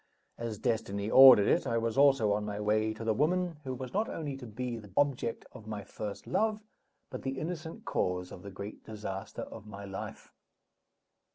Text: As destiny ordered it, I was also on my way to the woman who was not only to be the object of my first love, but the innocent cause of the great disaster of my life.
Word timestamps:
As 0.39 0.57
destiny 0.57 1.11
ordered 1.11 1.47
it, 1.47 1.67
I 1.67 1.77
was 1.77 1.95
also 1.95 2.31
on 2.31 2.43
my 2.43 2.59
way 2.59 2.91
to 2.91 3.03
the 3.03 3.13
woman 3.13 3.57
who 3.65 3.75
was 3.75 3.93
not 3.93 4.09
only 4.09 4.35
to 4.37 4.47
be 4.47 4.79
the 4.79 4.89
object 4.97 5.45
of 5.51 5.67
my 5.67 5.83
first 5.83 6.25
love, 6.25 6.63
but 7.11 7.21
the 7.21 7.37
innocent 7.37 7.85
cause 7.85 8.31
of 8.31 8.41
the 8.41 8.49
great 8.49 8.83
disaster 8.83 9.43
of 9.43 9.67
my 9.67 9.85
life. 9.85 10.33